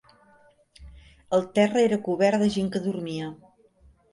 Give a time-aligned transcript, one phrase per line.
[1.37, 3.33] El terra era cobert de gent que dormia.